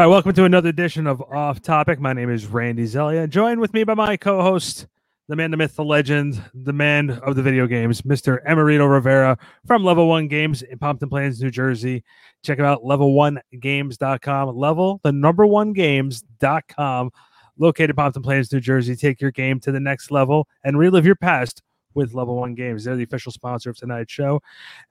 [0.00, 2.00] All right, welcome to another edition of Off Topic.
[2.00, 4.86] My name is Randy Zelia, joined with me by my co-host,
[5.28, 8.42] the man, the myth, the legend, the man of the video games, Mr.
[8.48, 9.36] Emerito Rivera
[9.66, 12.02] from Level One Games in Pompton Plains, New Jersey.
[12.42, 14.56] Check him out, level1games.com.
[14.56, 17.10] Level the number one games.com,
[17.58, 18.96] located Pompton Plains, New Jersey.
[18.96, 21.60] Take your game to the next level and relive your past
[21.92, 22.84] with Level One Games.
[22.84, 24.40] They're the official sponsor of tonight's show.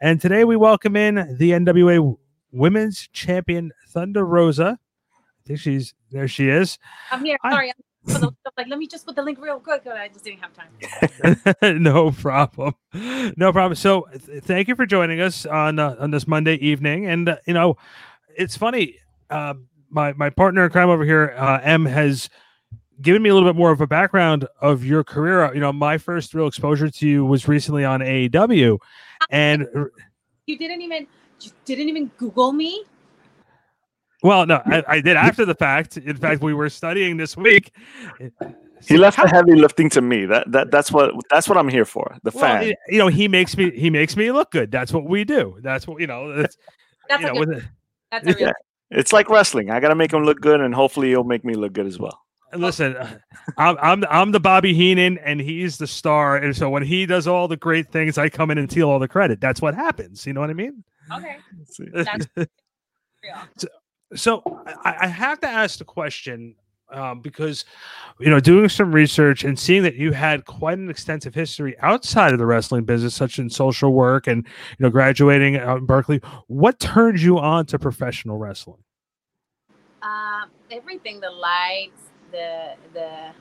[0.01, 2.15] And today we welcome in the NWA
[2.51, 4.77] Women's Champion Thunder Rosa
[5.49, 6.27] think she's there.
[6.27, 6.77] She is.
[7.11, 7.37] I'm here.
[7.49, 7.73] Sorry.
[8.07, 8.21] I'm
[8.57, 9.85] like, let me just put the link real quick.
[9.85, 11.83] I just didn't have time.
[11.83, 12.73] no problem.
[12.93, 13.75] No problem.
[13.75, 17.07] So, th- thank you for joining us on uh, on this Monday evening.
[17.07, 17.77] And uh, you know,
[18.37, 18.97] it's funny.
[19.29, 19.55] Uh,
[19.89, 22.29] my my partner in crime over here, uh, M, has
[23.01, 25.53] given me a little bit more of a background of your career.
[25.53, 28.77] You know, my first real exposure to you was recently on AEW,
[29.29, 29.67] and
[30.45, 31.07] you didn't even
[31.41, 32.85] you didn't even Google me.
[34.21, 35.95] Well, no, I, I, did after the fact.
[35.97, 37.71] In fact, we were studying this week.
[38.87, 40.25] He left the heavy lifting to me.
[40.25, 42.17] That that that's what that's what I'm here for.
[42.23, 42.73] The well, fan.
[42.89, 44.71] You know, he makes me he makes me look good.
[44.71, 45.57] That's what we do.
[45.61, 46.35] That's what you know.
[46.35, 46.57] That's,
[47.07, 47.69] that's, you know, good,
[48.11, 48.39] that's a real.
[48.39, 48.51] Yeah.
[48.91, 49.69] It's like wrestling.
[49.69, 51.99] I got to make him look good, and hopefully, he'll make me look good as
[51.99, 52.19] well.
[52.53, 53.17] Listen, uh,
[53.57, 56.37] I'm I'm I'm the Bobby Heenan, and he's the star.
[56.37, 58.99] And so when he does all the great things, I come in and steal all
[58.99, 59.39] the credit.
[59.39, 60.25] That's what happens.
[60.25, 60.83] You know what I mean?
[61.13, 61.37] Okay.
[61.93, 62.27] That's
[63.57, 63.67] so,
[64.15, 64.41] so
[64.83, 66.55] I, I have to ask the question
[66.91, 67.65] um, because
[68.19, 72.33] you know doing some research and seeing that you had quite an extensive history outside
[72.33, 74.45] of the wrestling business such in social work and
[74.77, 78.83] you know graduating out in berkeley what turned you on to professional wrestling?
[80.01, 83.31] Uh, everything the lights the the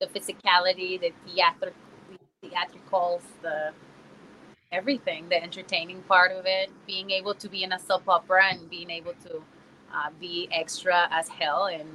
[0.00, 1.74] the physicality the theatric
[2.42, 3.70] theatricals the
[4.72, 8.68] everything the entertaining part of it being able to be in a soap opera and
[8.68, 9.42] being able to
[9.94, 11.88] uh, be extra as hell and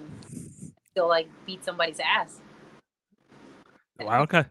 [0.91, 2.39] still like beat somebody's ass.
[3.99, 4.21] Wow.
[4.23, 4.45] Okay.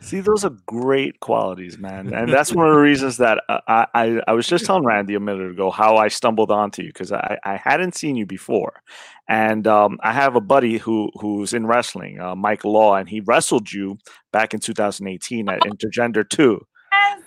[0.00, 3.86] See, those are great qualities, man, and that's one of the reasons that uh, I,
[3.94, 7.10] I, I was just telling Randy a minute ago how I stumbled onto you because
[7.10, 8.82] I, I hadn't seen you before,
[9.28, 13.20] and um, I have a buddy who who's in wrestling, uh, Mike Law, and he
[13.20, 13.96] wrestled you
[14.30, 16.66] back in 2018 at Intergender Two.
[16.92, 17.22] Yes.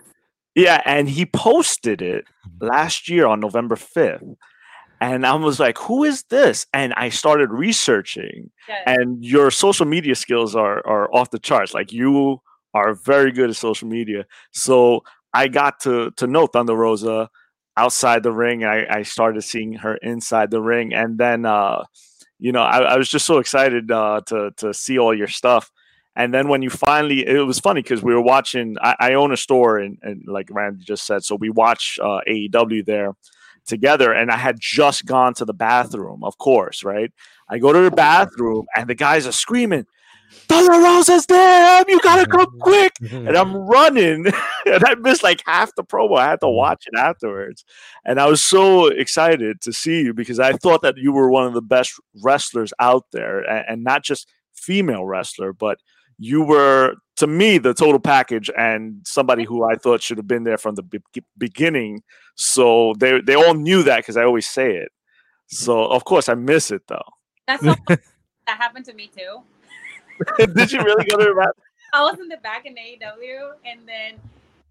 [0.53, 2.25] Yeah, and he posted it
[2.61, 4.35] last year on November 5th
[4.99, 8.51] and I was like, "Who is this?" And I started researching,
[8.85, 11.73] and your social media skills are are off the charts.
[11.73, 12.41] Like you
[12.73, 15.03] are very good at social media, so
[15.33, 17.29] I got to to know Thunder Rosa
[17.75, 18.63] outside the ring.
[18.63, 21.83] I, I started seeing her inside the ring, and then uh,
[22.39, 25.71] you know I, I was just so excited uh, to to see all your stuff.
[26.15, 28.75] And then when you finally, it was funny because we were watching.
[28.81, 32.21] I, I, own a store, and, and like Randy just said, so we watch uh,
[32.27, 33.13] AEW there
[33.67, 37.11] together and I had just gone to the bathroom, of course, right?
[37.49, 39.85] I go to the bathroom and the guys are screaming,
[40.31, 42.93] Thunder Rosa's there, you gotta come quick.
[43.11, 44.25] And I'm running
[44.65, 46.17] and I missed like half the promo.
[46.17, 46.55] I had to mm-hmm.
[46.55, 47.63] watch it afterwards.
[48.05, 51.45] And I was so excited to see you because I thought that you were one
[51.45, 55.79] of the best wrestlers out there and, and not just female wrestler, but
[56.17, 60.43] you were to me the total package and somebody who I thought should have been
[60.43, 62.03] there from the be- beginning.
[62.35, 64.91] So they they all knew that because I always say it.
[65.47, 67.01] So of course I miss it though.
[67.47, 67.99] That's so that
[68.45, 69.41] happened to me too.
[70.53, 71.53] Did you really go to the
[71.93, 74.19] I was in the back in AEW and then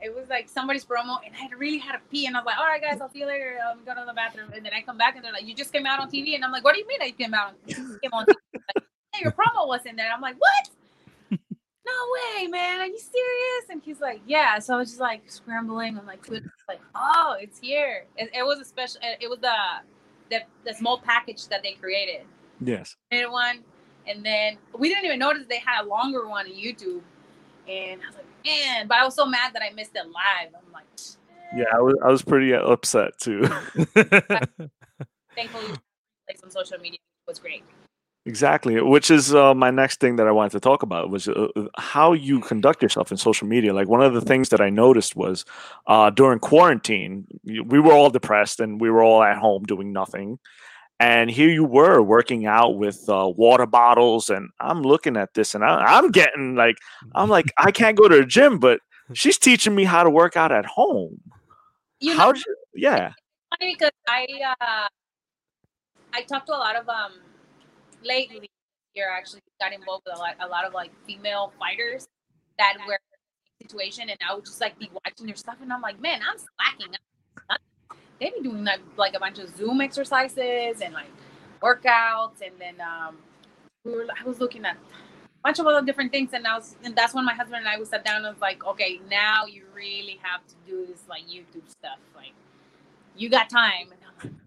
[0.00, 2.58] it was like somebody's promo and I really had to pee and I was like,
[2.58, 3.56] all right guys, I'll see you later.
[3.66, 4.52] I'm going to the bathroom.
[4.54, 6.34] And then I come back and they're like, you just came out on TV.
[6.34, 8.34] And I'm like, what do you mean I came out on, came on TV?
[8.52, 8.84] Like,
[9.14, 10.12] hey, your promo was in there.
[10.12, 10.68] I'm like, what?
[11.86, 12.80] No way, man.
[12.80, 13.70] Are you serious?
[13.70, 14.58] And he's like, yeah.
[14.58, 15.98] So I was just like scrambling.
[15.98, 18.04] I'm like, like, oh, it's here.
[18.16, 19.00] It, it was a special.
[19.02, 19.54] It was the,
[20.30, 22.26] the the small package that they created.
[22.60, 22.96] Yes.
[23.10, 23.60] And one,
[24.06, 27.02] and then we didn't even notice they had a longer one on YouTube.
[27.68, 30.52] And I was like, man, but I was so mad that I missed it live.
[30.54, 31.58] I'm like, eh.
[31.58, 33.42] yeah, I was I was pretty upset too.
[35.34, 35.74] Thankfully,
[36.28, 37.64] like on social media was great.
[38.26, 41.46] Exactly, which is uh, my next thing that I wanted to talk about was uh,
[41.54, 43.72] uh, how you conduct yourself in social media.
[43.72, 45.44] Like one of the things that I noticed was
[45.86, 50.40] uh, during quarantine, we were all depressed and we were all at home doing nothing.
[50.98, 55.54] And here you were working out with uh, water bottles, and I'm looking at this,
[55.54, 56.78] and I, am getting like,
[57.14, 58.80] I'm like, I can't go to the gym, but
[59.12, 61.20] she's teaching me how to work out at home.
[62.00, 63.12] You know, you, yeah.
[63.56, 64.26] Funny because I
[64.60, 64.88] uh,
[66.12, 67.12] I talked to a lot of um
[68.02, 68.50] lately
[68.92, 72.06] here actually got involved with a lot, a lot of like female fighters
[72.58, 72.98] that were
[73.60, 76.38] situation and I would just like be watching their stuff and I'm like, man, I'm
[76.38, 76.94] slacking.
[78.20, 81.10] They be doing like like a bunch of Zoom exercises and like
[81.60, 83.16] workouts, and then um,
[83.84, 84.06] we were.
[84.18, 84.78] I was looking at a
[85.44, 87.78] bunch of other different things, and I was, and that's when my husband and I
[87.78, 91.22] was sat down and was like, okay, now you really have to do this like
[91.28, 91.98] YouTube stuff.
[92.14, 92.32] Like,
[93.16, 94.40] you got time, and I'm like,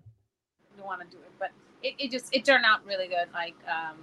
[0.73, 1.51] I don't want to do it, but
[1.83, 3.27] it, it just it turned out really good.
[3.33, 3.97] Like, um,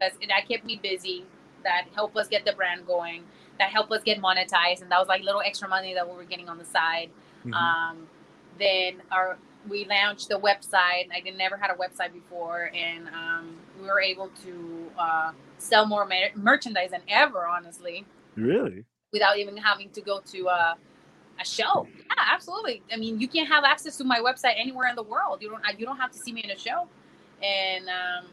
[0.00, 1.24] that kept me busy.
[1.62, 3.24] That helped us get the brand going.
[3.58, 6.24] That helped us get monetized, and that was like little extra money that we were
[6.24, 7.10] getting on the side.
[7.44, 7.54] Mhm.
[7.54, 8.08] Um,
[8.58, 9.38] then our
[9.68, 11.08] we launched the website.
[11.12, 15.84] I did never had a website before, and um, we were able to uh, sell
[15.86, 18.06] more mer- merchandise than ever, honestly,
[18.36, 18.84] really?
[19.12, 20.74] without even having to go to uh,
[21.40, 21.86] a show.
[21.96, 22.82] Yeah, absolutely.
[22.92, 25.42] I mean, you can't have access to my website anywhere in the world.
[25.42, 26.86] You don't you don't have to see me in a show,
[27.42, 28.26] and um,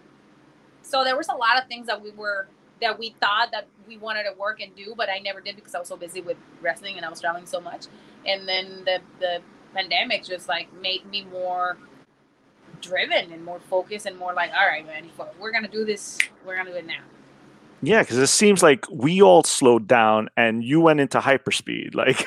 [0.81, 2.47] so there was a lot of things that we were
[2.81, 5.73] that we thought that we wanted to work and do, but I never did because
[5.73, 7.85] I was so busy with wrestling and I was traveling so much.
[8.25, 9.41] And then the the
[9.73, 11.77] pandemic just like made me more
[12.81, 16.55] driven and more focused and more like, all right, man, we're gonna do this, we're
[16.55, 17.03] gonna do it now.
[17.81, 21.93] Yeah, because it seems like we all slowed down and you went into hyperspeed.
[21.95, 22.25] Like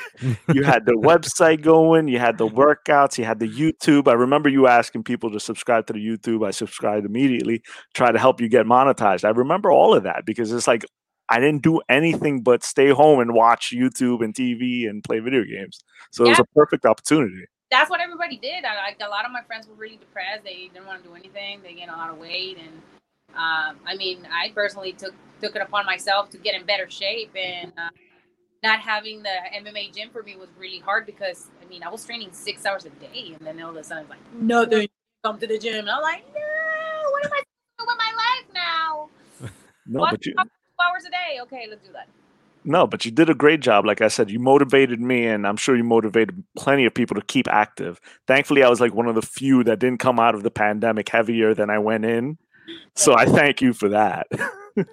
[0.53, 4.07] you had the website going, you had the workouts, you had the YouTube.
[4.07, 6.45] I remember you asking people to subscribe to the YouTube.
[6.45, 7.63] I subscribed immediately,
[7.93, 9.23] try to help you get monetized.
[9.23, 10.85] I remember all of that because it's like
[11.29, 15.43] I didn't do anything but stay home and watch YouTube and TV and play video
[15.43, 15.79] games.
[16.11, 17.45] So it was a perfect opportunity.
[17.71, 18.65] That's what everybody did.
[18.65, 20.43] I, like a lot of my friends were really depressed.
[20.43, 21.61] They didn't want to do anything.
[21.63, 22.81] They gained a lot of weight, and
[23.35, 27.31] um, I mean, I personally took took it upon myself to get in better shape
[27.35, 27.71] and.
[27.77, 27.89] Uh,
[28.63, 32.05] not having the MMA gym for me was really hard because I mean I was
[32.05, 34.87] training six hours a day and then all of a sudden it's like nothing
[35.23, 37.41] come to the gym and I'm like no what am I
[37.77, 39.09] doing with my life now
[39.87, 40.11] No, What?
[40.11, 40.43] but you two
[40.79, 42.07] hours a day okay let's do that
[42.63, 43.85] no, but you did a great job.
[43.87, 47.21] Like I said, you motivated me, and I'm sure you motivated plenty of people to
[47.23, 47.99] keep active.
[48.27, 51.09] Thankfully, I was like one of the few that didn't come out of the pandemic
[51.09, 52.37] heavier than I went in.
[52.95, 54.27] So I thank you for that.
[54.75, 54.85] great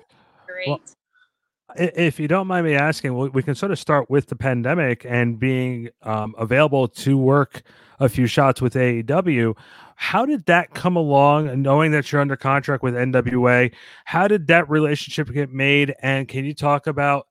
[1.77, 4.37] I- If you don't mind me asking, we we can sort of start with the
[4.37, 7.63] pandemic and being um, available to work
[8.01, 9.57] a few shots with AEW.
[9.97, 11.49] How did that come along?
[11.49, 13.73] And knowing that you're under contract with NWA,
[14.05, 15.95] how did that relationship get made?
[16.03, 17.27] And can you talk about,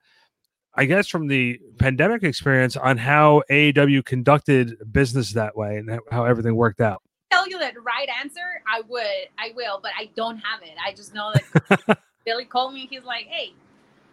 [0.76, 6.02] I guess, from the pandemic experience on how AEW conducted business that way and how-
[6.12, 7.02] how everything worked out?
[7.30, 10.76] Tell you the right answer I would I will but I don't have it.
[10.84, 13.54] I just know that Billy called me he's like hey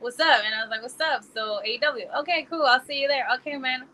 [0.01, 0.43] what's up?
[0.45, 1.23] And I was like what's up?
[1.35, 3.27] So AW, okay cool I'll see you there.
[3.41, 3.85] Okay man.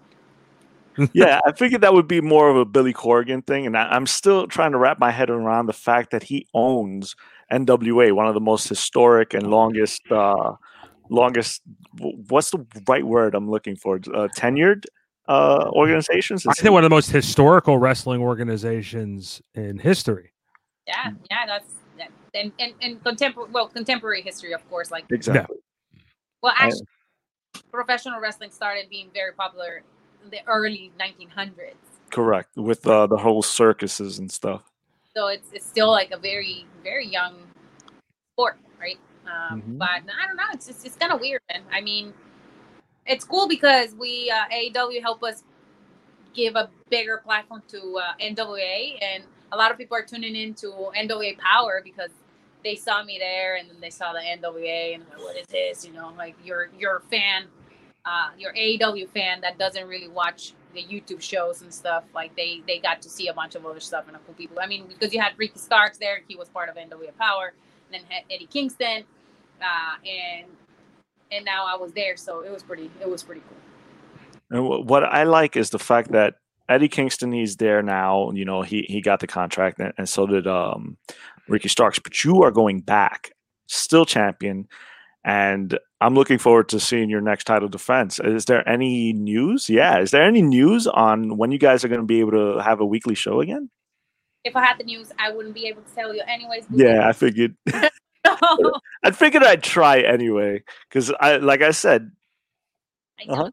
[1.12, 4.06] Yeah, I figured that would be more of a Billy Corgan thing, and I, I'm
[4.06, 7.14] still trying to wrap my head around the fact that he owns
[7.50, 10.52] NWA, one of the most historic and longest, uh,
[11.08, 11.62] longest.
[11.98, 13.96] What's the right word I'm looking for?
[13.96, 14.84] Uh, tenured
[15.30, 16.46] uh, organizations.
[16.46, 20.32] I think one of the most historical wrestling organizations in history.
[20.86, 25.58] yeah yeah that's that and and, and contemporary well contemporary history of course like exactly.
[26.42, 26.86] well I- actually
[27.70, 29.82] professional wrestling started being very popular
[30.24, 31.74] in the early 1900s
[32.10, 32.56] Correct.
[32.56, 34.62] With uh, the whole circuses and stuff.
[35.14, 37.34] so it's it's still like a very very young
[38.34, 38.98] sport, right?
[39.26, 39.78] Um, Mhm.
[39.78, 39.88] But
[40.20, 41.62] I don't know, it's just, it's kind of weird, man.
[41.70, 42.12] I mean,
[43.06, 45.42] it's cool because we uh, AEW help us
[46.34, 50.54] give a bigger platform to uh, NWA, and a lot of people are tuning in
[50.54, 52.10] to NWA Power because
[52.62, 55.84] they saw me there, and then they saw the NWA, and like, what is this?
[55.84, 57.46] You know, like you're a fan,
[58.04, 62.04] uh, you're AEW fan that doesn't really watch the YouTube shows and stuff.
[62.14, 64.58] Like they they got to see a bunch of other stuff and a cool people.
[64.60, 67.54] I mean, because you had Ricky Starks there, he was part of NWA Power,
[67.86, 69.04] and then had Eddie Kingston,
[69.60, 70.46] uh, and
[71.30, 73.56] and now I was there, so it was pretty it was pretty cool.
[74.50, 76.34] And what I like is the fact that
[76.68, 78.30] Eddie Kingston, he's there now.
[78.32, 80.96] You know, he he got the contract, and, and so did um,
[81.48, 81.98] Ricky Starks.
[81.98, 83.32] But you are going back,
[83.66, 84.68] still champion,
[85.24, 88.18] and I'm looking forward to seeing your next title defense.
[88.20, 89.68] Is there any news?
[89.68, 92.62] Yeah, is there any news on when you guys are going to be able to
[92.62, 93.70] have a weekly show again?
[94.44, 96.64] If I had the news, I wouldn't be able to tell you, anyways.
[96.70, 97.56] Yeah, I figured.
[99.02, 102.10] I figured I'd try anyway because I, like I said,
[103.20, 103.32] I.
[103.32, 103.50] Uh-huh.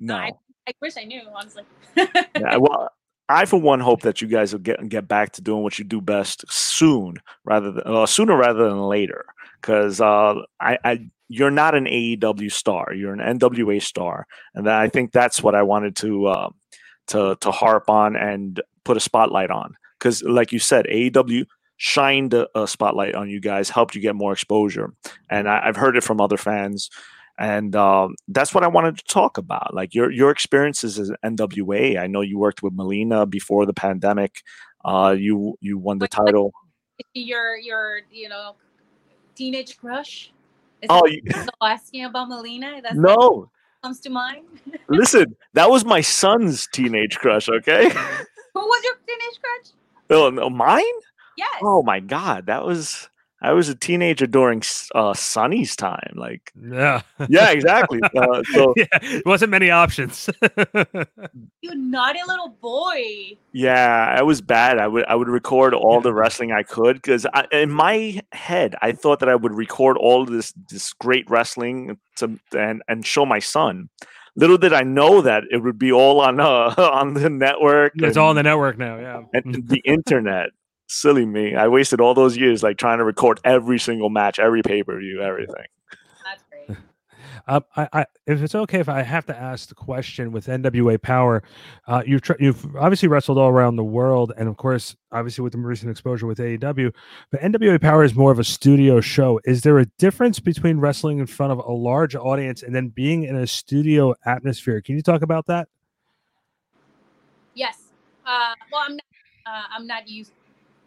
[0.00, 0.16] no.
[0.16, 0.32] I,
[0.66, 1.64] I wish I knew, honestly.
[1.96, 2.90] yeah, well,
[3.28, 5.84] I for one hope that you guys will get get back to doing what you
[5.84, 9.24] do best soon, rather than uh, sooner rather than later.
[9.60, 14.88] Because uh, I, I, you're not an AEW star, you're an NWA star, and I
[14.88, 16.50] think that's what I wanted to uh,
[17.08, 19.74] to to harp on and put a spotlight on.
[19.98, 24.14] Because, like you said, AEW shined a, a spotlight on you guys, helped you get
[24.14, 24.92] more exposure,
[25.30, 26.90] and I, I've heard it from other fans
[27.36, 29.74] and um, that's what I wanted to talk about.
[29.74, 31.98] Like your your experiences as NWA.
[31.98, 34.42] I know you worked with Melina before the pandemic.
[34.84, 36.52] Uh, you you won the title.
[37.12, 38.54] Your your you know
[39.34, 40.30] teenage crush?
[40.80, 41.22] Is Oh, that you-
[41.58, 42.80] what asking about Melina?
[42.80, 43.50] That's what no.
[43.82, 44.44] comes to mind.
[44.88, 47.48] Listen, that was my son's teenage crush.
[47.48, 47.88] Okay.
[47.88, 49.72] Who was your teenage crush?
[50.10, 50.84] Oh, no, mine?
[51.36, 51.60] Yes.
[51.62, 53.08] Oh my god, that was
[53.42, 56.14] I was a teenager during S- uh, Sunny's time.
[56.14, 57.02] Like, Yeah.
[57.28, 58.00] yeah, exactly.
[58.02, 58.86] Uh, so yeah.
[59.02, 60.30] It wasn't many options.
[61.60, 63.36] You naughty little boy.
[63.52, 64.78] yeah, I was bad.
[64.78, 68.92] I would I would record all the wrestling I could because in my head I
[68.92, 73.38] thought that I would record all this this great wrestling to and and show my
[73.38, 73.88] son.
[74.36, 77.92] Little did I know that it would be all on uh, on the network.
[77.96, 78.98] it's all on the network now.
[78.98, 79.22] Yeah.
[79.32, 80.50] and the internet.
[80.86, 81.54] Silly me.
[81.54, 84.98] I wasted all those years like trying to record every single match, every pay per
[84.98, 85.66] view, everything.
[86.24, 86.78] That's great.
[87.46, 91.02] Um, I, I, if it's okay, if I have to ask the question with NWA
[91.02, 91.42] Power,
[91.86, 95.52] uh, you've tr- you've obviously wrestled all around the world, and of course, obviously with
[95.52, 96.90] the recent exposure with AEW,
[97.30, 99.40] but NWA Power is more of a studio show.
[99.44, 103.24] Is there a difference between wrestling in front of a large audience and then being
[103.24, 104.80] in a studio atmosphere?
[104.80, 105.68] Can you talk about that?
[107.54, 107.78] Yes.
[108.24, 109.04] Uh, well, I'm not.
[109.46, 110.32] Uh, I'm not used.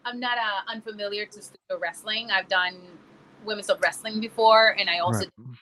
[0.07, 2.31] I'm not uh, unfamiliar to studio wrestling.
[2.31, 2.75] I've done
[3.43, 5.29] women's of wrestling before, and I also Right.
[5.37, 5.57] did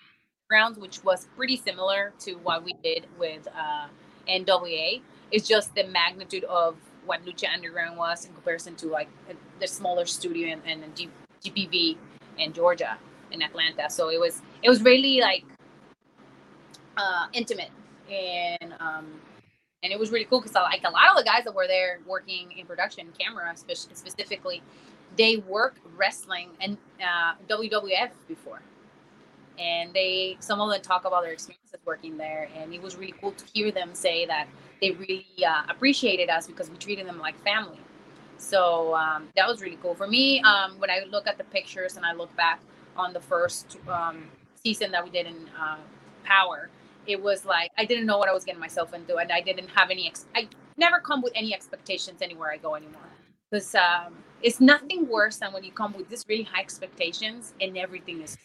[0.47, 3.87] grounds, which was pretty similar to what we did with uh,
[4.29, 5.01] NWA.
[5.31, 6.75] It's just the magnitude of
[7.05, 9.09] what Lucha Underground was in comparison to like
[9.59, 11.09] the smaller studio and, and G-
[11.43, 11.97] GPB
[12.37, 12.97] in Georgia
[13.31, 13.89] in Atlanta.
[13.89, 15.43] So it was it was really like
[16.97, 17.71] uh, intimate
[18.11, 19.07] and um,
[19.85, 21.99] and it was really cool because like a lot of the guys that were there
[22.07, 24.63] working in production, camera spe- specifically,
[25.15, 28.61] they worked wrestling and uh, WWF before,
[29.59, 33.13] and they some of them talk about their experiences working there, and it was really
[33.21, 34.47] cool to hear them say that
[34.81, 37.79] they really uh, appreciated us because we treated them like family.
[38.37, 40.41] So um, that was really cool for me.
[40.41, 42.59] Um, when I look at the pictures and I look back
[42.97, 44.25] on the first um,
[44.63, 45.77] season that we did in uh,
[46.23, 46.69] Power,
[47.07, 49.69] it was like I didn't know what I was getting myself into, and I didn't
[49.69, 50.07] have any.
[50.07, 50.47] Ex- I
[50.77, 53.01] never come with any expectations anywhere I go anymore,
[53.51, 57.77] because um, it's nothing worse than when you come with this really high expectations and
[57.77, 58.37] everything is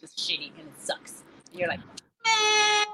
[0.00, 1.22] just shitty and it sucks.
[1.50, 1.80] And you're like,
[2.26, 2.84] eh,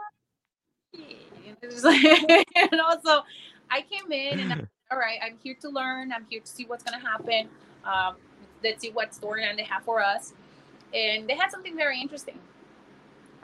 [0.93, 1.53] yeah.
[1.63, 3.23] It's like- and also,
[3.71, 4.57] I came in and I,
[4.93, 6.13] all right, I'm here to learn.
[6.13, 7.49] I'm here to see what's gonna happen.
[7.85, 8.17] Um,
[8.63, 10.33] let's see what storyline they have for us,
[10.95, 12.39] and they had something very interesting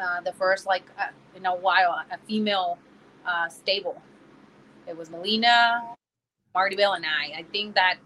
[0.00, 2.78] uh, the first like uh, in a while a female
[3.26, 4.00] uh, stable.
[4.86, 5.94] It was Melina,
[6.54, 7.40] Marti Belle, and I.
[7.40, 7.98] I think that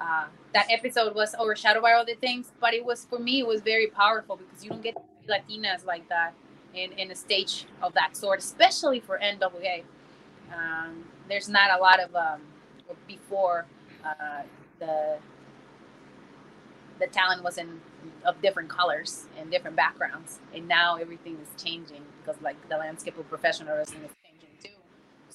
[0.00, 3.60] uh, that episode was overshadowed by other things, but it was for me it was
[3.60, 4.96] very powerful because you don't get
[5.28, 6.32] Latinas like that
[6.74, 9.82] in, in a stage of that sort, especially for NWA.
[10.52, 12.40] Um, there's not a lot of um,
[13.06, 13.66] before
[14.04, 14.42] uh,
[14.78, 15.18] the
[16.98, 17.80] the talent was in
[18.24, 20.38] of different colors and different backgrounds.
[20.54, 24.76] And now everything is changing because like the landscape of professional wrestling is changing too.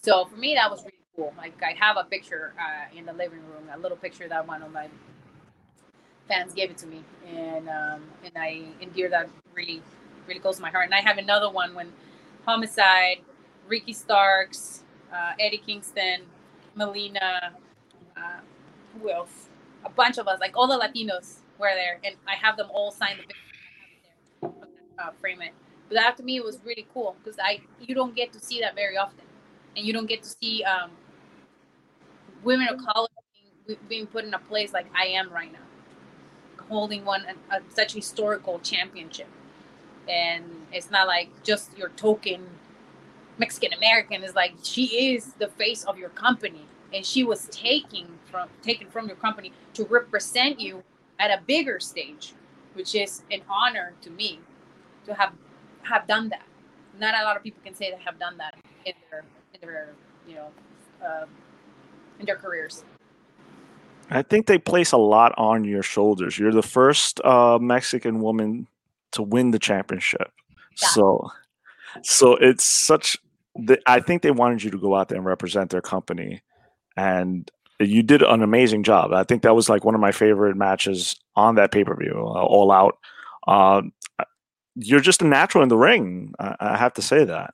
[0.01, 1.34] So for me that was really cool.
[1.38, 4.62] Like i have a picture uh, in the living room a little picture that one
[4.62, 4.88] of my
[6.27, 7.03] fans gave it to me.
[7.27, 9.82] And um, and i endear that really
[10.27, 10.86] really close to my heart.
[10.86, 11.91] And i have another one when
[12.46, 13.20] homicide
[13.67, 16.22] ricky starks uh, eddie kingston
[16.75, 17.53] melina
[18.17, 18.39] uh,
[19.00, 19.50] who else?
[19.86, 22.91] A bunch of us like all the latinos were there, and I have them all
[22.91, 23.33] sign the
[24.41, 24.51] there,
[25.00, 25.51] uh, frame it.
[25.89, 28.75] But that to me was really cool because I you don't get to see that
[28.75, 29.25] very often,
[29.75, 30.91] and you don't get to see um,
[32.43, 33.07] women of color
[33.67, 37.62] being, being put in a place like I am right now, holding one a, a,
[37.74, 39.27] such historical championship,
[40.07, 42.45] and it's not like just your token
[43.38, 44.24] Mexican American.
[44.24, 48.89] It's like she is the face of your company, and she was taking from taken
[48.89, 50.83] from your company to represent you
[51.20, 52.34] at a bigger stage,
[52.74, 54.39] which is an honor to me
[55.05, 55.34] to have
[55.84, 56.43] have done that.
[57.00, 58.55] Not a lot of people can say they have done that
[58.86, 59.89] in their in their
[60.27, 60.48] you know
[61.05, 61.25] uh,
[62.20, 62.84] in their careers.
[64.10, 66.38] I think they place a lot on your shoulders.
[66.38, 68.67] You're the first uh, Mexican woman
[69.12, 70.32] to win the championship,
[70.82, 70.88] Yeah.
[70.88, 71.32] so
[72.01, 73.17] so it's such.
[73.55, 76.41] The, I think they wanted you to go out there and represent their company,
[76.98, 79.13] and you did an amazing job.
[79.13, 82.13] I think that was like one of my favorite matches on that pay per view,
[82.15, 82.97] uh, All Out.
[83.47, 83.81] Uh,
[84.75, 86.33] you're just a natural in the ring.
[86.39, 87.53] I, I have to say that.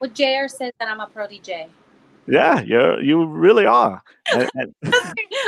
[0.00, 1.68] Well, JR says that I'm a pro DJ.
[2.26, 4.02] Yeah, you you really are.
[4.32, 4.74] And- and-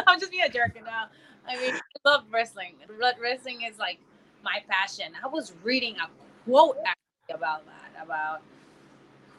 [0.06, 1.06] I'm just being a jerk now.
[1.48, 2.74] I mean, I love wrestling.
[3.20, 3.98] Wrestling is like
[4.42, 5.12] my passion.
[5.24, 6.08] I was reading a
[6.44, 8.04] quote actually about that.
[8.04, 8.42] About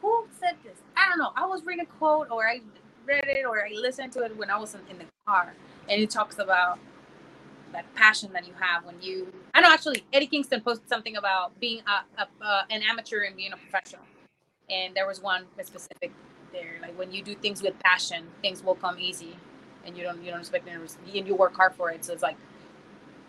[0.01, 0.77] who said this?
[0.95, 1.31] I don't know.
[1.35, 2.61] I was reading a quote, or I
[3.07, 5.53] read it, or I listened to it when I was in, the car,
[5.89, 6.79] and it talks about
[7.73, 9.33] that passion that you have when you.
[9.53, 13.35] I know actually Eddie Kingston posted something about being a, a, uh, an amateur and
[13.35, 14.03] being a professional,
[14.69, 16.11] and there was one specific
[16.53, 16.75] there.
[16.81, 19.37] Like when you do things with passion, things will come easy,
[19.85, 22.05] and you don't you don't expect it, and you work hard for it.
[22.05, 22.37] So it's like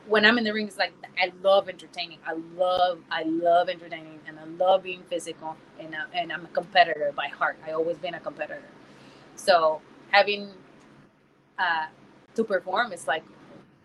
[0.08, 2.18] when I'm in the ring, it's like I love entertaining.
[2.26, 5.56] I love I love entertaining, and I love being physical.
[5.78, 7.58] And uh, and I'm a competitor by heart.
[7.66, 8.62] I always been a competitor.
[9.38, 10.50] So having
[11.59, 11.87] uh,
[12.37, 13.25] to perform is like,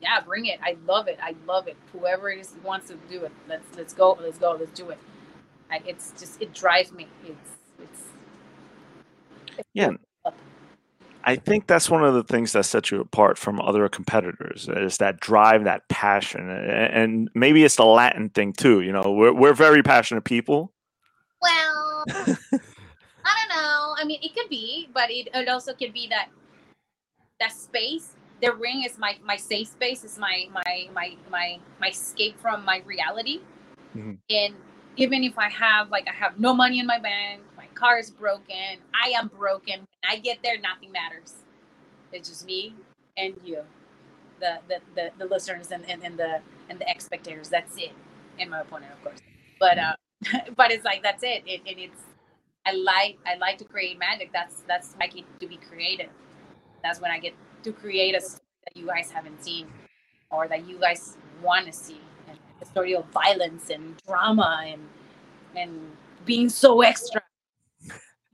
[0.02, 0.60] yeah, bring it.
[0.64, 1.20] I love it.
[1.24, 1.78] I love it.
[1.94, 4.18] Whoever it is wants to do it, let's let's go.
[4.22, 4.58] Let's go.
[4.60, 5.00] Let's do it.
[5.72, 7.08] I, it's just it drives me.
[7.26, 8.04] It's it's,
[9.58, 9.92] it's yeah.
[11.24, 14.98] I think that's one of the things that sets you apart from other competitors is
[14.98, 18.82] that drive, that passion, and maybe it's the Latin thing too.
[18.82, 20.74] You know, we're we're very passionate people.
[21.42, 22.60] Well, I don't know.
[24.04, 26.28] I mean, it could be, but it, it also could be that
[27.40, 28.16] that space.
[28.42, 30.04] The ring is my my safe space.
[30.04, 33.40] Is my my my my my escape from my reality.
[33.96, 34.16] Mm-hmm.
[34.30, 34.56] And
[34.98, 38.12] even if I have like I have no money in my bank, my car is
[38.12, 38.84] broken.
[38.94, 39.80] I am broken.
[39.80, 41.36] When I get there, nothing matters.
[42.12, 42.76] It's just me
[43.16, 43.62] and you,
[44.42, 47.48] the the the, the listeners and, and, and the and the spectators.
[47.48, 47.94] That's it,
[48.38, 49.20] and my opponent, of course.
[49.62, 49.96] But uh,
[50.58, 51.44] but it's like that's it.
[51.46, 51.62] it.
[51.66, 52.02] And it's
[52.65, 54.32] I like I like to create magic.
[54.32, 56.10] That's that's I get to be creative.
[56.84, 59.67] That's when I get to create a story that you guys haven't seen,
[60.32, 64.82] or that you guys want to see, and a story of violence and drama and
[65.56, 65.91] and
[66.26, 67.21] being so extra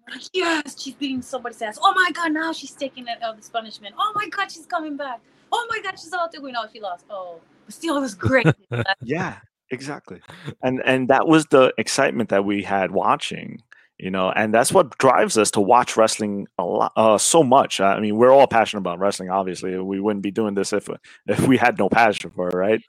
[0.09, 1.77] like, yes, she's beating somebody's ass.
[1.81, 3.95] Oh my god, now she's taking it of this punishment.
[3.97, 5.19] Oh my god, she's coming back.
[5.51, 6.41] Oh my god, she's out there.
[6.41, 7.05] We know she lost.
[7.09, 8.47] Oh, but still, it was great.
[9.01, 9.37] yeah,
[9.71, 10.21] exactly.
[10.63, 13.61] And and that was the excitement that we had watching.
[13.99, 17.81] You know, and that's what drives us to watch wrestling a lot, uh, so much.
[17.81, 19.29] I mean, we're all passionate about wrestling.
[19.29, 20.87] Obviously, we wouldn't be doing this if
[21.27, 22.81] if we had no passion for it, right?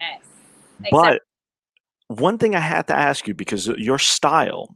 [0.00, 0.22] Yes.
[0.90, 1.20] But
[2.08, 4.74] one thing I had to ask you because your style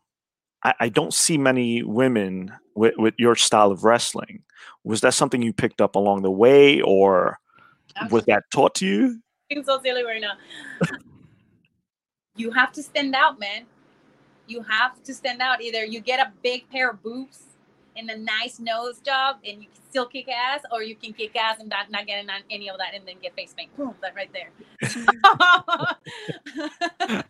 [0.65, 4.43] I, I don't see many women with, with your style of wrestling.
[4.85, 7.39] Was that something you picked up along the way, or
[8.11, 9.21] was that taught to you?
[9.65, 10.33] So silly right now.
[12.37, 13.67] you have to stand out, man.
[14.49, 15.63] You have to stand out.
[15.63, 17.43] Either you get a big pair of boobs
[17.97, 21.37] and a nice nose job and you can still kick ass, or you can kick
[21.37, 23.77] ass and not, not get any of that and then get face paint.
[23.77, 24.51] Boom, that right there.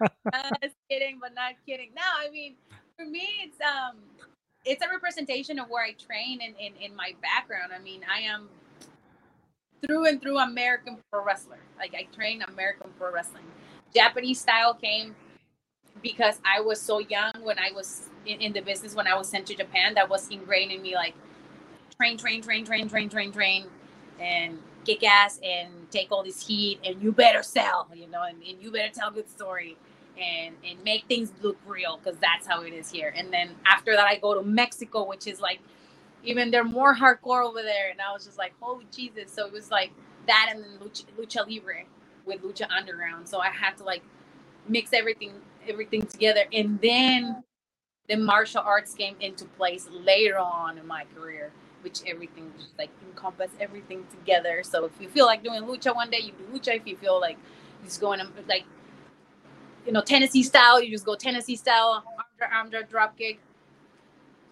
[0.32, 0.50] uh,
[0.90, 1.90] kidding, but not kidding.
[1.94, 2.54] No, I mean,
[2.96, 3.96] for me, it's um,
[4.64, 7.72] it's a representation of where I train and in, in, in my background.
[7.74, 8.48] I mean, I am
[9.84, 11.60] through and through American pro wrestler.
[11.78, 13.44] Like I train American pro wrestling.
[13.94, 15.14] Japanese style came
[16.02, 19.28] because I was so young when I was in, in, the business when I was
[19.28, 21.14] sent to Japan that was ingrained in me like
[21.96, 23.66] train, train, train, train, train, train, train,
[24.20, 28.42] and kick ass and take all this heat and you better sell, you know, and,
[28.42, 29.76] and you better tell a good story
[30.20, 33.12] and and make things look real because that's how it is here.
[33.16, 35.60] And then after that, I go to Mexico, which is like
[36.24, 37.90] even they're more hardcore over there.
[37.90, 39.30] And I was just like, holy Jesus!
[39.32, 39.92] So it was like
[40.26, 41.84] that, and then lucha, lucha libre
[42.26, 43.28] with lucha underground.
[43.28, 44.02] So I had to like
[44.68, 45.32] mix everything
[45.68, 47.42] everything together, and then
[48.08, 51.52] the martial arts came into place later on in my career
[51.82, 54.62] which everything just like encompass everything together.
[54.62, 56.76] So if you feel like doing lucha one day, you do lucha.
[56.76, 57.38] If you feel like
[57.84, 58.64] just going um, like
[59.86, 62.04] you know Tennessee style, you just go Tennessee style,
[62.40, 63.38] arm, drop, drop kick,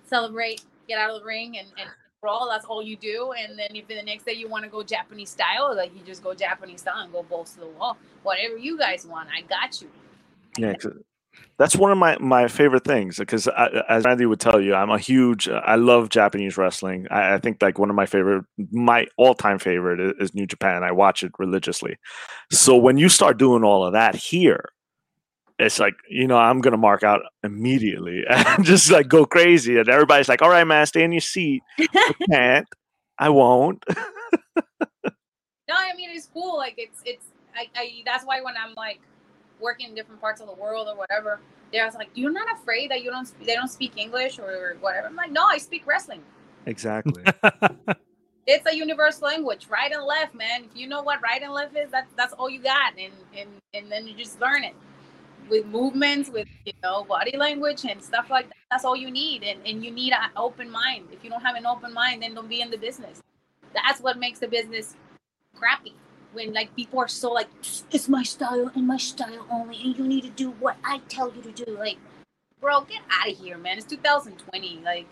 [0.06, 2.48] celebrate, get out of the ring, and, and brawl.
[2.50, 3.32] That's all you do.
[3.32, 6.22] And then if the next day you want to go Japanese style, like you just
[6.22, 7.96] go Japanese style and go balls to the wall.
[8.22, 9.88] Whatever you guys want, I got you.
[10.58, 10.74] Yeah,
[11.58, 13.48] that's one of my, my favorite things because
[13.88, 15.48] as Randy would tell you, I'm a huge.
[15.48, 17.06] I love Japanese wrestling.
[17.10, 20.46] I, I think like one of my favorite, my all time favorite is, is, New
[20.46, 20.84] Japan.
[20.84, 21.96] I watch it religiously.
[22.50, 24.70] So when you start doing all of that here,
[25.58, 29.88] it's like you know I'm gonna mark out immediately and just like go crazy, and
[29.88, 32.68] everybody's like, "All right, man, stay in your seat." I can't.
[33.18, 33.82] I won't.
[33.96, 35.14] no,
[35.70, 36.58] I mean it's cool.
[36.58, 37.26] Like it's it's.
[37.54, 39.00] I, I that's why when I'm like
[39.60, 41.40] working in different parts of the world or whatever,
[41.72, 45.16] they're like, "You're not afraid that you don't they don't speak English or whatever." I'm
[45.16, 46.22] like, "No, I speak wrestling."
[46.66, 47.22] Exactly.
[48.46, 50.64] it's a universal language, right and left, man.
[50.64, 53.48] If you know what right and left is, that's that's all you got, and and
[53.74, 54.74] and then you just learn it
[55.48, 58.56] with movements, with you know body language and stuff like that.
[58.70, 61.08] That's all you need, and and you need an open mind.
[61.12, 63.22] If you don't have an open mind, then don't be in the business.
[63.74, 64.96] That's what makes the business
[65.54, 65.94] crappy
[66.36, 67.48] when like people are so like
[67.90, 71.32] it's my style and my style only and you need to do what i tell
[71.34, 71.76] you to do.
[71.78, 71.96] Like
[72.60, 73.78] bro get out of here man.
[73.78, 75.06] It's 2020 like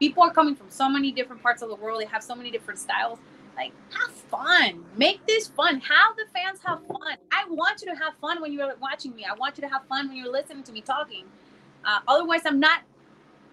[0.00, 2.00] people are coming from so many different parts of the world.
[2.00, 3.18] They have so many different styles.
[3.56, 4.84] Like have fun.
[4.96, 5.80] Make this fun.
[5.80, 7.16] Have the fans have fun.
[7.30, 9.24] I want you to have fun when you're watching me.
[9.24, 11.24] I want you to have fun when you're listening to me talking.
[11.84, 12.80] Uh, otherwise i'm not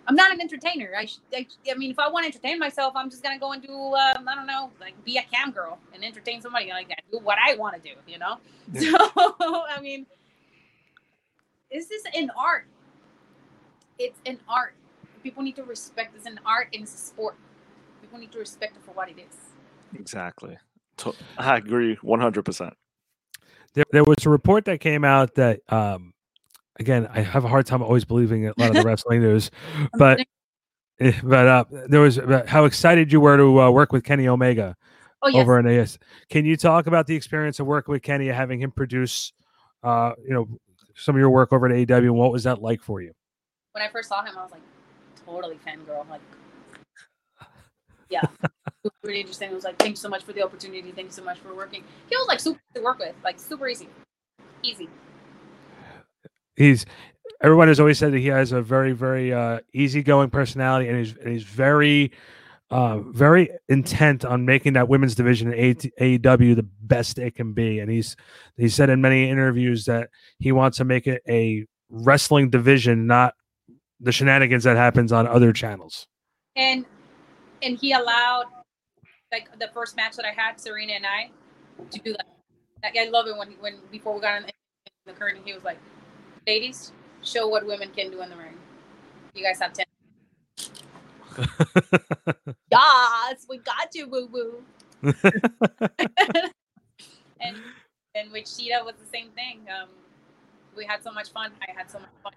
[0.08, 0.92] i'm not an entertainer.
[0.98, 3.62] I, I, I mean if i want to entertain myself i'm just gonna go and
[3.62, 6.70] do um, i don't know like be a cam girl and entertain somebody.
[6.70, 8.38] Like that do what i want to do you know?
[8.74, 8.96] So
[9.70, 10.06] i mean
[11.72, 12.66] this is an art.
[13.98, 14.74] It's an art.
[15.24, 17.36] People need to respect it's an art and it's a sport.
[18.02, 19.38] People need to respect it for what it is.
[19.98, 20.58] Exactly.
[21.38, 22.72] I agree 100%.
[23.74, 26.14] There, there was a report that came out that, um,
[26.80, 29.52] again, I have a hard time always believing a lot of the wrestling news,
[29.94, 30.20] but
[31.00, 34.76] eh, but uh, there was how excited you were to uh, work with Kenny Omega
[35.22, 35.42] oh, yes.
[35.42, 36.00] over in AS.
[36.30, 39.34] Can you talk about the experience of working with Kenny, having him produce,
[39.84, 40.48] uh, you know,
[40.96, 43.14] some of your work over at AEW, and what was that like for you?
[43.74, 44.62] When I first saw him, I was like,
[45.26, 46.22] totally fangirl, like
[48.12, 48.52] yeah, it
[48.84, 49.50] was really interesting.
[49.50, 50.92] It was like, thanks so much for the opportunity.
[50.92, 51.84] Thanks so much for working.
[52.10, 53.88] He was like super to work with, like super easy,
[54.62, 54.90] easy.
[56.56, 56.86] He's
[57.42, 61.16] everyone has always said that he has a very, very uh, easygoing personality, and he's
[61.26, 62.12] he's very,
[62.70, 67.80] uh, very intent on making that women's division in AEW the best it can be.
[67.80, 68.16] And he's
[68.58, 70.10] he said in many interviews that
[70.40, 73.34] he wants to make it a wrestling division, not
[74.00, 76.08] the shenanigans that happens on other channels.
[76.56, 76.86] And
[77.62, 78.46] and he allowed
[79.32, 81.30] like the first match that I had, Serena and I,
[81.92, 82.28] to do that.
[82.84, 84.50] I love it when when before we got in
[85.06, 85.78] the curtain, he was like,
[86.48, 86.92] "Ladies,
[87.24, 88.58] show what women can do in the ring.
[89.34, 89.86] You guys have ten.
[92.72, 94.64] yes, we got you, woo woo.
[97.42, 97.58] and
[98.16, 99.62] and with Shida was the same thing.
[99.70, 99.90] Um,
[100.76, 101.52] we had so much fun.
[101.68, 102.34] I had so much fun.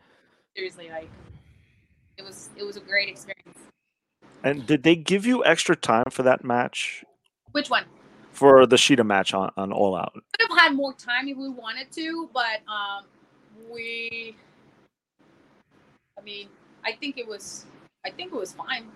[0.56, 1.10] Seriously, like
[2.16, 3.58] it was it was a great experience.
[4.42, 7.04] And did they give you extra time for that match?
[7.52, 7.84] Which one?
[8.32, 10.12] For the Shida match on, on All Out.
[10.38, 13.04] Could have had more time if we wanted to, but um,
[13.70, 14.36] we.
[16.18, 16.48] I mean,
[16.84, 17.66] I think it was.
[18.04, 18.86] I think it was fine.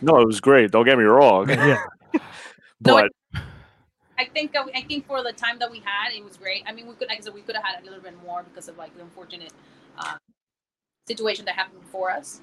[0.00, 0.70] No, it was great.
[0.70, 1.48] Don't get me wrong.
[1.50, 1.84] yeah.
[2.80, 3.10] but.
[3.34, 3.40] No,
[4.18, 6.62] I think I think for the time that we had, it was great.
[6.66, 8.44] I mean, we could, like I said, we could have had a little bit more
[8.44, 9.52] because of like the unfortunate
[9.98, 10.16] uh,
[11.08, 12.40] situation that happened before us.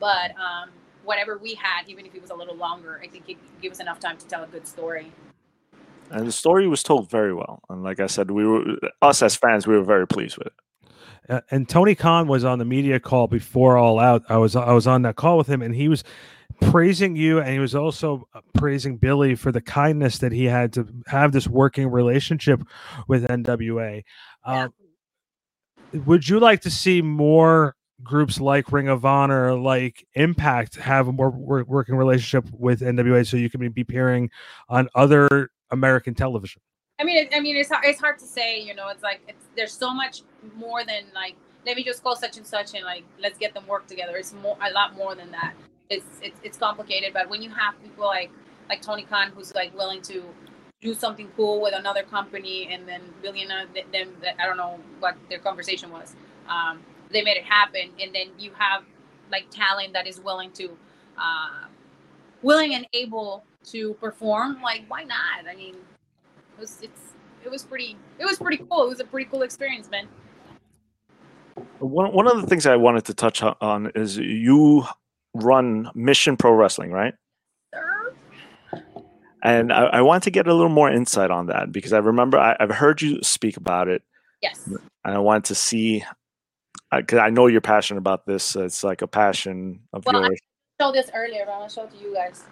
[0.00, 0.70] But um,
[1.04, 3.80] whatever we had, even if it was a little longer, I think it gave us
[3.80, 5.12] enough time to tell a good story.
[6.10, 7.60] And the story was told very well.
[7.68, 8.64] And like I said, we were
[9.02, 10.52] us as fans, we were very pleased with it.
[11.28, 14.22] Uh, and Tony Khan was on the media call before All Out.
[14.28, 16.04] I was I was on that call with him, and he was
[16.60, 20.72] praising you, and he was also uh, praising Billy for the kindness that he had
[20.74, 22.62] to have this working relationship
[23.06, 24.02] with NWA.
[24.46, 24.64] Yeah.
[24.64, 24.74] Um,
[26.04, 31.12] would you like to see more groups like Ring of Honor, like Impact, have a
[31.12, 34.30] more working relationship with NWA, so you can be appearing
[34.68, 36.62] on other American television.
[36.98, 38.60] I mean, I mean, it's it's hard to say.
[38.60, 40.22] You know, it's like it's, there's so much
[40.56, 43.66] more than like let me just call such and such and like let's get them
[43.66, 44.16] work together.
[44.16, 45.54] It's more a lot more than that.
[45.90, 48.30] It's it's it's complicated, but when you have people like
[48.68, 50.24] like Tony Khan who's like willing to
[50.80, 55.38] do something cool with another company and then billionaire them I don't know what their
[55.38, 56.14] conversation was.
[56.48, 56.80] Um,
[57.10, 58.84] they made it happen and then you have
[59.30, 60.76] like talent that is willing to
[61.16, 61.66] uh,
[62.42, 65.74] willing and able to perform like why not i mean
[66.58, 67.00] it was it's
[67.44, 70.08] it was pretty it was pretty cool it was a pretty cool experience man
[71.78, 74.84] one, one of the things i wanted to touch on is you
[75.34, 77.14] run mission pro wrestling right
[77.72, 78.12] sure.
[79.44, 82.38] and I, I want to get a little more insight on that because i remember
[82.38, 84.02] I, i've heard you speak about it
[84.42, 86.04] yes and i wanted to see
[86.90, 88.56] because I, I, know you're passionate about this.
[88.56, 90.40] it's like a passion of well, yours.
[90.80, 92.44] I showed this earlier, but I'm gonna show it to you guys.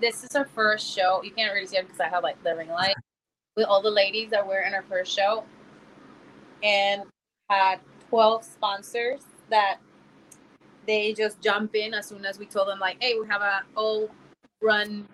[0.00, 1.22] This is our first show.
[1.22, 2.94] You can't really see it because I have like the ring light
[3.56, 5.44] with all the ladies that were in our first show,
[6.62, 7.02] and
[7.50, 7.80] had
[8.10, 9.78] 12 sponsors that
[10.86, 13.62] they just jump in as soon as we told them like, hey, we have a
[13.74, 14.10] all
[14.62, 15.06] run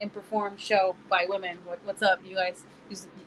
[0.00, 1.58] and perform show by women.
[1.64, 2.64] What, what's up, you guys?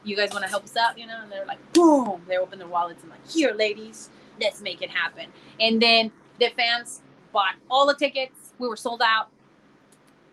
[0.04, 1.20] you guys want to help us out, you know?
[1.22, 4.10] And they're like, boom, they open their wallets and like, here, ladies,
[4.40, 5.26] let's make it happen.
[5.58, 8.52] And then the fans bought all the tickets.
[8.58, 9.28] We were sold out,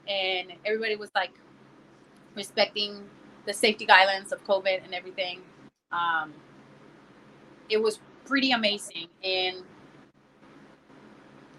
[0.07, 1.31] and everybody was like
[2.35, 3.03] respecting
[3.45, 5.41] the safety guidelines of COVID and everything.
[5.91, 6.33] Um,
[7.69, 9.57] it was pretty amazing, and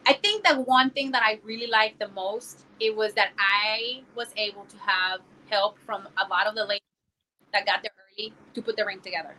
[0.06, 4.02] I think that one thing that I really liked the most it was that I
[4.14, 6.82] was able to have help from a lot of the ladies
[7.52, 9.34] that got there early to put the ring together.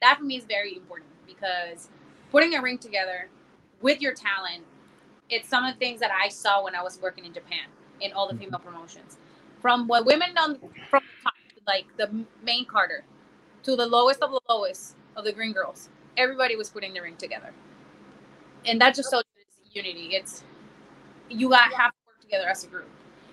[0.00, 1.88] That for me is very important because
[2.30, 3.28] putting a ring together
[3.80, 4.64] with your talent,
[5.30, 7.66] it's some of the things that I saw when I was working in Japan
[8.02, 9.18] in all the female promotions.
[9.62, 10.56] from what women on
[10.90, 11.34] from the top,
[11.66, 13.04] like the main Carter,
[13.64, 15.88] to the lowest of the lowest of the Green Girls.
[16.16, 17.52] Everybody was putting the ring together,
[18.66, 19.24] and that just shows
[19.72, 20.10] unity.
[20.14, 20.44] It's
[21.30, 22.88] you got have to work together as a group,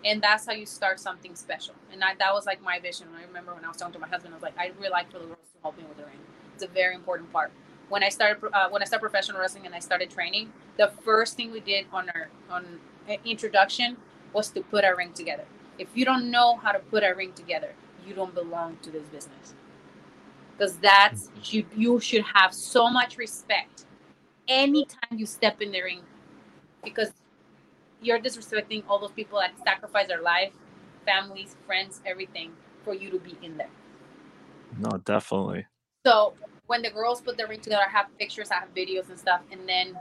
[0.05, 1.75] and that's how you start something special.
[1.91, 3.07] And I, that was like my vision.
[3.17, 5.11] I remember when I was talking to my husband, I was like, I really like
[5.11, 6.19] for the girls to help me with the ring.
[6.55, 7.51] It's a very important part.
[7.89, 11.37] When I started uh, when I started professional wrestling and I started training, the first
[11.37, 12.79] thing we did on our on
[13.25, 13.97] introduction
[14.33, 15.45] was to put our ring together.
[15.77, 17.73] If you don't know how to put a ring together,
[18.05, 19.53] you don't belong to this business.
[20.57, 21.39] Because that's hmm.
[21.43, 23.85] you you should have so much respect
[24.47, 26.01] anytime you step in the ring
[26.83, 27.11] because
[28.01, 30.51] you're disrespecting all those people that sacrifice their life,
[31.05, 32.51] families, friends, everything
[32.83, 33.69] for you to be in there.
[34.77, 35.65] No, definitely.
[36.05, 36.33] So
[36.67, 39.41] when the girls put the ring together, I have pictures, I have videos and stuff,
[39.51, 39.97] and then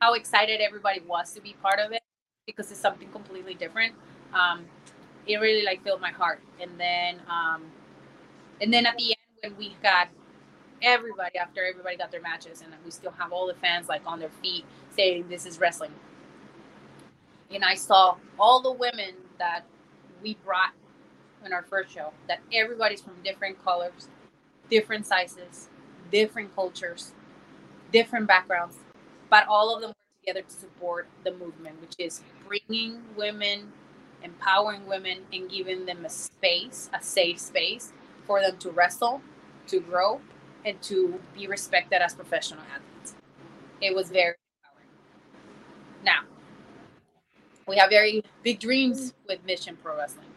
[0.00, 2.02] how excited everybody was to be part of it
[2.46, 3.94] because it's something completely different.
[4.34, 4.64] Um,
[5.26, 6.40] it really like filled my heart.
[6.60, 7.64] And then, um,
[8.60, 10.08] and then at the end when we got
[10.82, 14.18] everybody after everybody got their matches, and we still have all the fans like on
[14.18, 15.92] their feet saying this is wrestling.
[17.52, 19.62] And I saw all the women that
[20.22, 20.72] we brought
[21.44, 22.12] in our first show.
[22.28, 24.08] That everybody's from different colors,
[24.70, 25.68] different sizes,
[26.10, 27.12] different cultures,
[27.92, 28.76] different backgrounds,
[29.30, 33.72] but all of them together to support the movement, which is bringing women,
[34.22, 37.92] empowering women, and giving them a space, a safe space
[38.24, 39.20] for them to wrestle,
[39.66, 40.20] to grow,
[40.64, 43.14] and to be respected as professional athletes.
[43.80, 44.88] It was very empowering.
[46.04, 46.20] Now,
[47.66, 50.30] we have very big dreams with Mission Pro Wrestling,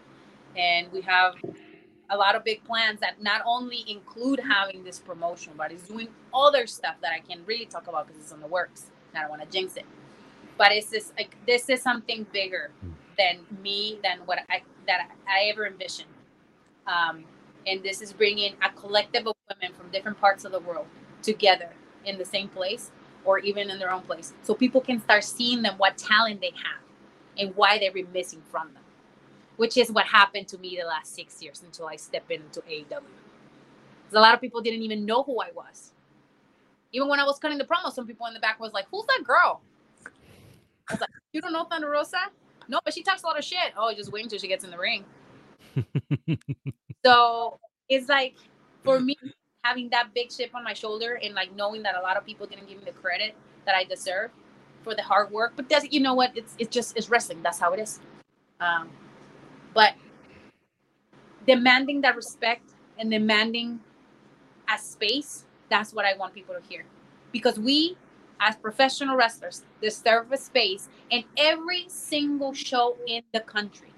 [0.58, 1.36] and we have
[2.10, 6.08] a lot of big plans that not only include having this promotion, but is doing
[6.34, 8.88] other stuff that I can really talk about because it's in the works.
[9.18, 9.86] I don't want to jinx it,
[10.58, 12.72] but it's just like this is something bigger
[13.18, 16.10] than me, than what I that I ever envisioned.
[16.88, 17.26] Um,
[17.68, 20.86] and this is bringing a collective of women from different parts of the world
[21.24, 21.70] together
[22.06, 22.92] in the same place
[23.24, 26.52] or even in their own place, so people can start seeing them what talent they
[26.52, 26.82] have
[27.40, 28.84] and why they're missing from them,
[29.58, 32.88] which is what happened to me the last six years until I stepped into AEW.
[32.88, 33.02] Because
[34.14, 35.92] a lot of people didn't even know who I was
[36.96, 39.06] even when I was cutting the promo, some people in the back was like, "Who's
[39.08, 39.62] that girl?"
[40.90, 42.32] I was like, "You don't know Thunder Rosa?
[42.70, 43.74] No, but she talks a lot of shit.
[43.78, 45.04] Oh, just wait until she gets in the ring."
[47.06, 48.36] so it's like
[48.84, 49.18] for me
[49.64, 52.46] having that big chip on my shoulder and like knowing that a lot of people
[52.46, 54.32] didn't give me the credit that I deserve
[54.84, 55.54] for the hard work.
[55.56, 56.32] But does you know what?
[56.38, 57.42] It's it's just it's wrestling.
[57.44, 58.00] That's how it is.
[58.62, 58.90] Um,
[59.74, 59.96] but
[61.46, 63.82] demanding that respect and demanding
[64.74, 66.86] a space that's what I want people to hear.
[67.32, 67.98] Because we,
[68.40, 73.94] as professional wrestlers, deserve a space in every single show in the country.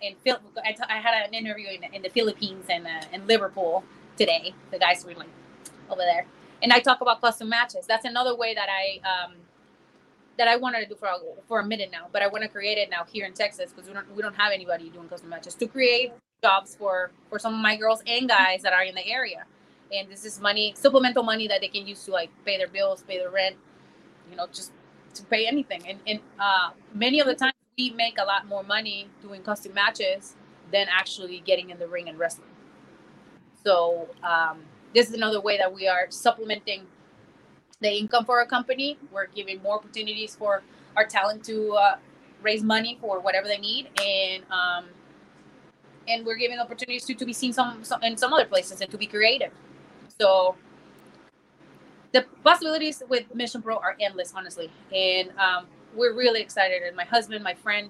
[0.01, 0.39] in Phil.
[0.63, 3.83] I, t- I had an interview in, in the Philippines and uh, in Liverpool
[4.17, 4.53] today.
[4.71, 5.27] The guys were like
[5.89, 6.25] over there,
[6.61, 7.85] and I talk about custom matches.
[7.85, 9.42] That's another way that I um,
[10.37, 11.17] that I wanted to do for a,
[11.47, 13.87] for a minute now, but I want to create it now here in Texas because
[13.87, 16.11] we don't we don't have anybody doing custom matches to create
[16.43, 19.45] jobs for for some of my girls and guys that are in the area.
[19.93, 23.03] and this is money, supplemental money that they can use to like pay their bills,
[23.07, 23.55] pay their rent,
[24.29, 24.71] you know, just
[25.13, 25.87] to pay anything.
[25.87, 29.73] And, and uh, many of the times we make a lot more money doing custom
[29.73, 30.35] matches
[30.71, 32.49] than actually getting in the ring and wrestling.
[33.63, 36.87] So um, this is another way that we are supplementing
[37.83, 38.97] the income for our company.
[39.11, 40.63] We're giving more opportunities for
[40.97, 41.95] our talent to uh,
[42.41, 44.85] raise money for whatever they need, and um,
[46.07, 48.91] and we're giving opportunities to, to be seen some, some in some other places and
[48.91, 49.51] to be creative.
[50.19, 50.55] So
[52.11, 56.83] the possibilities with Mission Pro are endless, honestly, and um, we're really excited.
[56.83, 57.89] And my husband, my friend,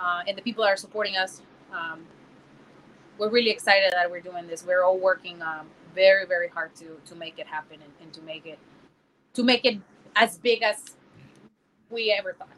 [0.00, 2.04] uh, and the people that are supporting us, um,
[3.18, 4.64] we're really excited that we're doing this.
[4.66, 8.22] We're all working um, very, very hard to to make it happen and, and to
[8.22, 8.58] make it
[9.34, 9.78] to make it
[10.16, 10.96] as big as
[11.90, 12.48] we ever thought.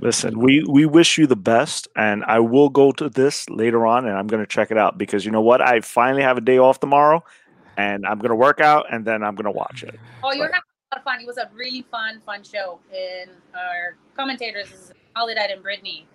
[0.00, 4.06] Listen, we we wish you the best, and I will go to this later on,
[4.06, 5.60] and I'm going to check it out because you know what?
[5.60, 7.22] I finally have a day off tomorrow,
[7.76, 9.98] and I'm going to work out, and then I'm going to watch it.
[10.24, 11.20] Oh, you're having a lot of fun.
[11.20, 16.06] It was a really fun, fun show, and our commentators, is Soledad and Brittany,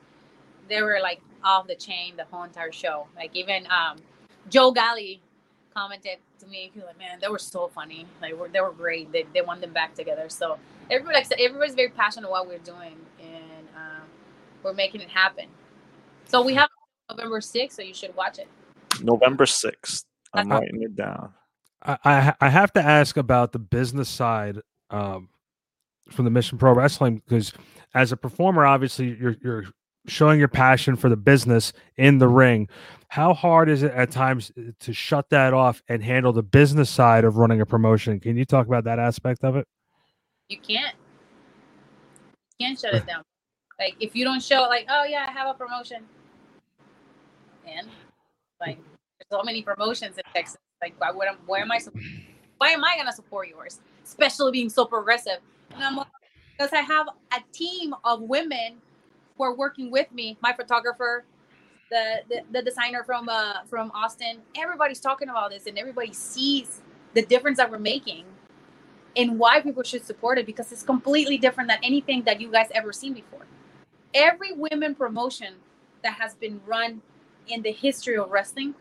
[0.67, 3.08] they were like off the chain the whole entire show.
[3.15, 3.97] Like even um,
[4.49, 5.21] Joe Galli
[5.78, 8.08] commented to me, he was like, "Man, they were so funny.
[8.22, 9.12] Like they were great.
[9.12, 10.58] They they won them back together." So
[10.90, 14.08] everybody, like, everybody's very passionate about what we're doing, and um,
[14.63, 15.46] we're making it happen.
[16.26, 16.70] So we have
[17.10, 18.48] November sixth, so you should watch it.
[19.02, 20.06] November sixth.
[20.34, 21.34] I'm writing it down.
[21.84, 24.60] I I have to ask about the business side
[24.90, 25.30] um,
[26.10, 27.54] from the Mission Pro Wrestling because
[27.94, 29.66] as a performer, obviously you're you're
[30.08, 32.68] showing your passion for the business in the ring.
[33.10, 36.89] How hard is it at times uh, to shut that off and handle the business
[36.89, 38.20] side of running a promotion?
[38.20, 39.65] Can you talk about that aspect of it?
[40.50, 40.96] You can't.
[42.60, 43.24] You can't shut it down.
[43.80, 46.04] Like if you don't show like, oh yeah, I have a promotion.
[47.67, 47.88] And
[48.60, 50.58] like there's so many promotions in Texas.
[50.82, 51.80] Like why would I, where am I
[52.58, 53.80] why am I gonna support yours?
[54.04, 55.39] Especially being so progressive.
[55.76, 56.08] And I'm like,
[56.58, 58.78] because I have a team of women
[59.38, 61.24] who are working with me, my photographer,
[61.89, 64.39] the, the, the designer from uh from Austin.
[64.56, 66.82] Everybody's talking about this and everybody sees
[67.13, 68.26] the difference that we're making
[69.15, 72.67] and why people should support it because it's completely different than anything that you guys
[72.73, 73.45] ever seen before.
[74.13, 75.56] Every women promotion
[76.04, 77.02] that has been run
[77.47, 78.76] in the history of wrestling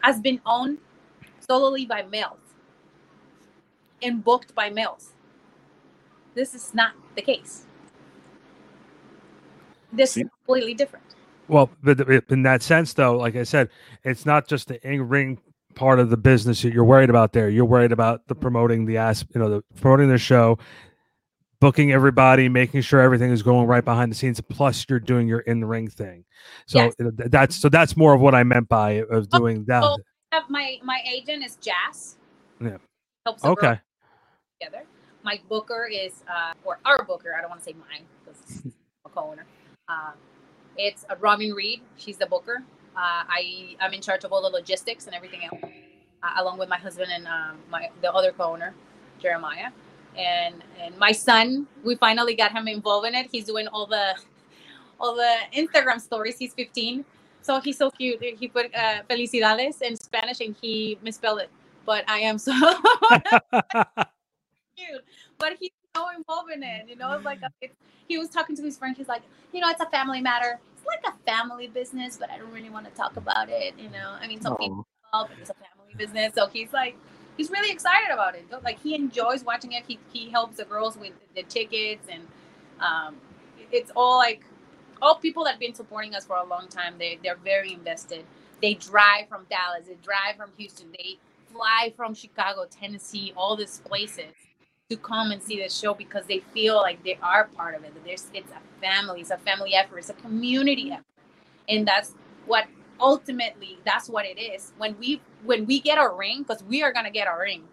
[0.00, 0.78] has been owned
[1.48, 2.38] solely by males
[4.02, 5.10] and booked by males.
[6.34, 7.64] This is not the case.
[9.92, 10.22] This See?
[10.22, 11.11] is completely different.
[11.52, 13.68] Well, but in that sense, though, like I said,
[14.04, 15.38] it's not just the in ring
[15.74, 17.50] part of the business that you're worried about there.
[17.50, 20.56] You're worried about the promoting the ass, you know, the promoting the show,
[21.60, 24.40] booking everybody, making sure everything is going right behind the scenes.
[24.40, 26.24] Plus, you're doing your in the ring thing.
[26.66, 26.94] So yes.
[27.28, 29.82] that's so that's more of what I meant by of oh, doing that.
[29.82, 29.98] So
[30.32, 32.16] have my my agent is Jazz.
[32.62, 32.78] Yeah.
[33.26, 33.78] Helps okay.
[34.58, 34.84] Together.
[35.22, 37.34] My booker is uh or our booker.
[37.36, 38.72] I don't want to say mine because I'm
[39.04, 39.44] a co-owner.
[39.86, 40.12] Uh,
[40.76, 41.80] it's uh, Robin Reed.
[41.96, 42.62] She's the booker.
[42.96, 45.60] Uh, I I'm in charge of all the logistics and everything else,
[46.22, 48.74] uh, along with my husband and um, my the other co-owner,
[49.20, 49.70] Jeremiah,
[50.16, 51.66] and and my son.
[51.84, 53.28] We finally got him involved in it.
[53.32, 54.14] He's doing all the
[55.00, 56.38] all the Instagram stories.
[56.38, 57.04] He's 15,
[57.40, 58.22] so he's so cute.
[58.22, 61.50] He put uh, felicidades in Spanish and he misspelled it,
[61.84, 62.52] but I am so
[64.76, 65.04] cute.
[65.38, 66.88] But he's so involved in it.
[66.88, 67.74] You know, it's like a, it's,
[68.08, 68.96] he was talking to his friend.
[68.96, 70.58] He's like, you know, it's a family matter.
[70.76, 73.74] It's like a family business, but I don't really want to talk about it.
[73.78, 76.34] You know, I mean, some people, but it's a family business.
[76.34, 76.96] So he's like,
[77.36, 78.46] he's really excited about it.
[78.64, 79.84] Like he enjoys watching it.
[79.86, 82.22] He he helps the girls with the tickets, and
[82.80, 83.16] um,
[83.70, 84.44] it's all like
[85.00, 86.94] all people that have been supporting us for a long time.
[86.98, 88.24] They they're very invested.
[88.60, 89.86] They drive from Dallas.
[89.86, 90.86] They drive from Houston.
[90.92, 91.18] They
[91.52, 94.32] fly from Chicago, Tennessee, all these places
[94.92, 97.92] to come and see the show because they feel like they are part of it.
[98.04, 101.04] There's it's a family, it's a family effort, it's a community effort,
[101.66, 102.14] and that's
[102.44, 102.66] what
[103.00, 104.72] ultimately that's what it is.
[104.76, 107.64] When we when we get our ring, because we are gonna get our ring,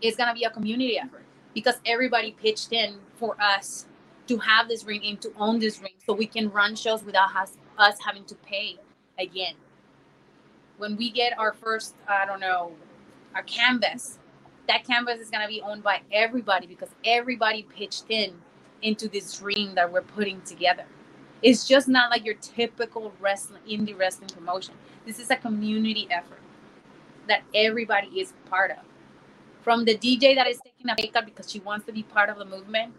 [0.00, 3.86] it's gonna be a community effort because everybody pitched in for us
[4.26, 7.28] to have this ring and to own this ring, so we can run shows without
[7.76, 8.78] us having to pay
[9.18, 9.54] again.
[10.78, 12.72] When we get our first, I don't know,
[13.34, 14.18] our canvas,
[14.68, 18.34] that canvas is going to be owned by everybody because everybody pitched in
[18.82, 20.84] into this dream that we're putting together.
[21.42, 24.74] It's just not like your typical wrestling indie wrestling promotion.
[25.06, 26.40] This is a community effort
[27.28, 28.78] that everybody is part of.
[29.62, 32.38] From the DJ that is taking a cut because she wants to be part of
[32.38, 32.94] the movement,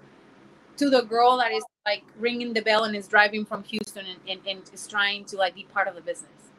[0.78, 4.20] to the girl that is like ringing the bell and is driving from Houston and,
[4.30, 6.50] and, and is trying to like be part of the business.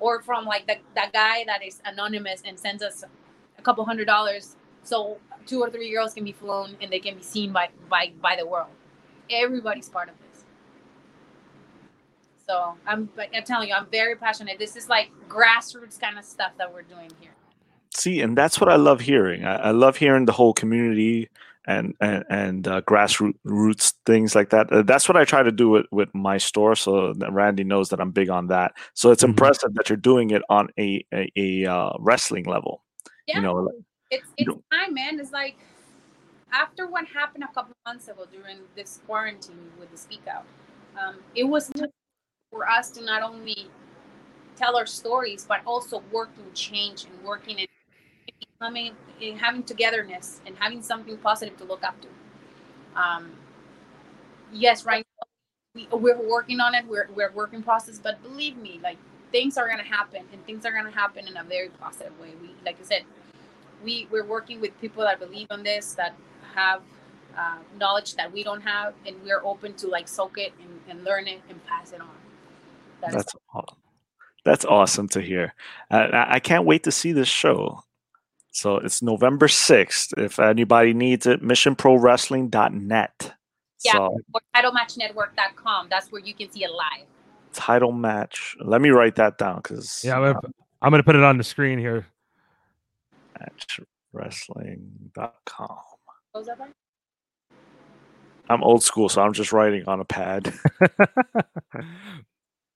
[0.00, 3.04] or from like the, that guy that is anonymous and sends us
[3.62, 7.16] a couple hundred dollars so two or three girls can be flown and they can
[7.16, 8.70] be seen by by by the world.
[9.30, 10.44] Everybody's part of this.
[12.46, 14.58] So I'm I'm telling you, I'm very passionate.
[14.58, 17.34] This is like grassroots kind of stuff that we're doing here.
[17.94, 19.44] See, and that's what I love hearing.
[19.44, 21.28] I, I love hearing the whole community
[21.66, 24.72] and and, and uh, grassroots things like that.
[24.72, 26.74] Uh, that's what I try to do with, with my store.
[26.74, 28.72] So Randy knows that I'm big on that.
[28.94, 29.30] So it's mm-hmm.
[29.30, 32.82] impressive that you're doing it on a a, a uh, wrestling level.
[33.32, 33.38] Yeah.
[33.38, 33.70] You know,
[34.10, 35.18] it's it's you know, time, man.
[35.18, 35.56] It's like
[36.52, 40.44] after what happened a couple months ago during this quarantine with the Speak Out,
[41.02, 41.70] um, it was
[42.50, 43.68] for us to not only
[44.56, 47.66] tell our stories but also work through change and working in
[48.38, 52.08] becoming in having togetherness and having something positive to look up to.
[53.00, 53.32] Um,
[54.52, 55.06] yes, right.
[55.74, 56.86] We, we're working on it.
[56.86, 58.98] We're we're working process, but believe me, like
[59.30, 62.32] things are gonna happen, and things are gonna happen in a very positive way.
[62.42, 63.04] We, like I said,
[63.84, 66.14] we we're working with people that believe on this, that
[66.54, 66.82] have
[67.36, 71.04] uh, knowledge that we don't have, and we're open to like soak it and, and
[71.04, 72.08] learn it and pass it on.
[73.00, 73.78] That that's awesome.
[74.44, 75.54] That's awesome to hear.
[75.90, 77.84] Uh, I can't wait to see this show.
[78.50, 80.18] So it's November 6th.
[80.18, 83.34] If anybody needs it, missionprowrestling.net.
[83.84, 85.88] Yeah, so, or titlematchnetwork.com.
[85.88, 87.06] That's where you can see it live.
[87.52, 88.56] Title match.
[88.60, 91.44] Let me write that down because yeah, I'm gonna, I'm gonna put it on the
[91.44, 92.06] screen here.
[94.14, 95.78] Matchwrestling.com.
[96.32, 96.72] What that
[98.48, 100.52] I'm old school, so I'm just writing on a pad.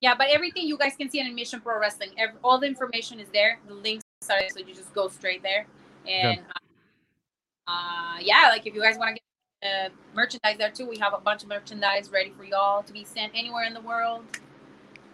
[0.01, 3.21] yeah, but everything you guys can see on Mission Pro Wrestling, every, all the information
[3.21, 3.59] is there.
[3.67, 5.67] The links are so you just go straight there.
[6.09, 9.23] And uh, uh, yeah, like if you guys want to
[9.63, 12.93] get uh, merchandise there too, we have a bunch of merchandise ready for y'all to
[12.93, 14.25] be sent anywhere in the world.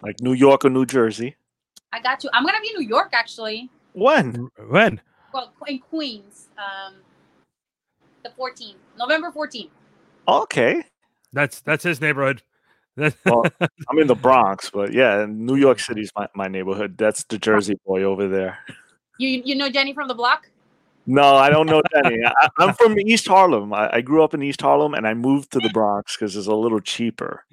[0.03, 1.37] Like New York or New Jersey.
[1.93, 2.31] I got you.
[2.33, 3.71] I'm gonna be in New York actually.
[3.95, 4.49] When?
[4.69, 5.01] When?
[5.33, 6.97] Well, in Queens, um,
[8.23, 9.71] the 14th, November 14th.
[10.29, 10.85] Okay.
[11.33, 12.43] That's that's his neighborhood.
[12.97, 16.99] well, I'm in the Bronx, but yeah, New York City's my, my neighborhood.
[16.99, 18.59] That's the Jersey boy over there.
[19.19, 20.51] You you know Jenny from the block?
[21.07, 22.19] No, I don't know Jenny.
[22.25, 23.73] I, am from East Harlem.
[23.73, 26.47] I, I, grew up in East Harlem, and I moved to the Bronx because it's
[26.47, 27.45] a little cheaper.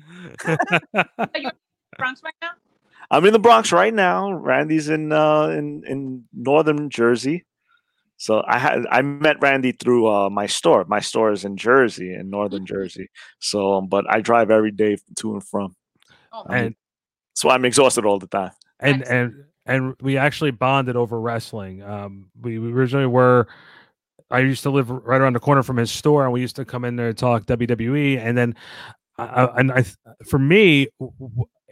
[0.44, 2.52] Bronx right now?
[3.10, 4.32] I'm in the Bronx right now.
[4.32, 7.46] Randy's in uh, in in northern Jersey.
[8.20, 10.84] So I had I met Randy through uh, my store.
[10.86, 12.76] My store is in Jersey, in northern mm-hmm.
[12.76, 13.10] Jersey.
[13.40, 15.74] So, um, but I drive every day to and from.
[16.34, 16.76] Oh, and
[17.34, 18.52] so I'm exhausted all the time.
[18.82, 21.82] And and and we actually bonded over wrestling.
[21.82, 23.48] Um, we, we originally were.
[24.30, 26.66] I used to live right around the corner from his store, and we used to
[26.66, 28.20] come in there and talk WWE.
[28.20, 28.56] And then,
[29.18, 29.86] uh, and I,
[30.28, 30.90] for me,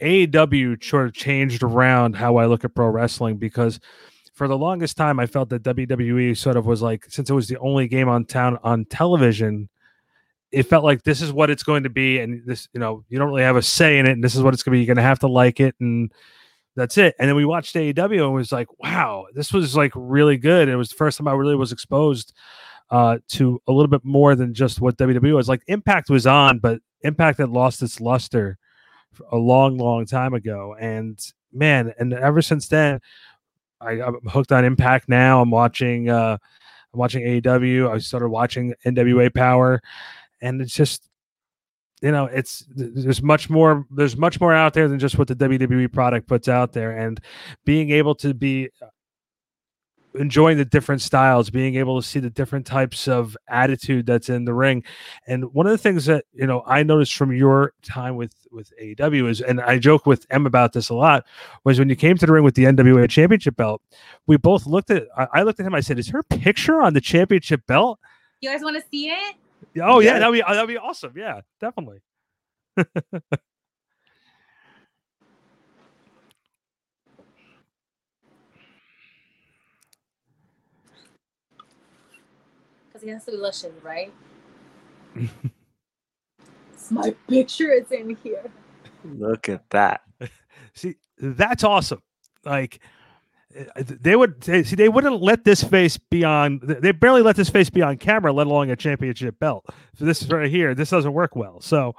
[0.02, 3.78] AEW sort of changed around how I look at pro wrestling because
[4.38, 7.48] for the longest time I felt that WWE sort of was like since it was
[7.48, 9.68] the only game on town on television,
[10.52, 13.18] it felt like this is what it's going to be, and this you know you
[13.18, 14.78] don't really have a say in it, and this is what it's going to be.
[14.84, 16.12] You're going to have to like it, and
[16.76, 17.16] that's it.
[17.18, 20.68] And then we watched AEW and was like, wow, this was like really good.
[20.68, 22.32] it was the first time I really was exposed
[22.90, 25.48] uh, to a little bit more than just what WWE was.
[25.48, 28.56] Like Impact was on, but Impact had lost its luster
[29.32, 30.76] a long, long time ago.
[30.78, 31.18] And
[31.52, 33.00] man, and ever since then,
[33.80, 35.40] I, am hooked on Impact now.
[35.40, 36.36] I'm watching uh
[36.92, 37.90] I'm watching AEW.
[37.90, 39.80] I started watching NWA Power,
[40.40, 41.08] and it's just
[42.00, 45.36] you know it's there's much more there's much more out there than just what the
[45.36, 47.20] WWE product puts out there and
[47.64, 48.68] being able to be
[50.14, 54.44] enjoying the different styles being able to see the different types of attitude that's in
[54.44, 54.82] the ring
[55.26, 58.72] and one of the things that you know I noticed from your time with with
[58.82, 61.26] AEW is and I joke with M about this a lot
[61.64, 63.82] was when you came to the ring with the NWA championship belt
[64.26, 66.94] we both looked at I, I looked at him I said is her picture on
[66.94, 67.98] the championship belt
[68.40, 69.36] you guys want to see it
[69.80, 71.12] Oh yeah, yeah that'd be that'd be awesome.
[71.16, 72.00] Yeah, definitely.
[82.98, 84.12] Because he has to be luscious, right?
[85.14, 87.70] it's my picture.
[87.70, 88.50] It's in here.
[89.04, 90.00] Look at that.
[90.74, 92.02] See, that's awesome.
[92.44, 92.80] Like
[93.56, 97.48] uh, they would see they wouldn't let this face be on they barely let this
[97.48, 99.64] face be on camera let alone a championship belt
[99.96, 101.94] so this is right here this doesn't work well so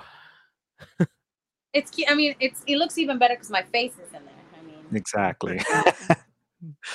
[1.73, 4.63] it's i mean it's it looks even better because my face is in there i
[4.63, 5.59] mean exactly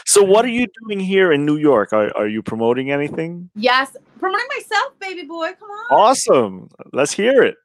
[0.05, 1.93] so what are you doing here in new york?
[1.93, 3.51] Are, are you promoting anything?
[3.55, 5.87] Yes promoting myself baby boy come on.
[5.91, 6.69] Awesome.
[6.93, 7.57] Let's hear it.